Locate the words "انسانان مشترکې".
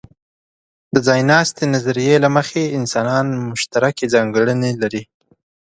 2.79-4.05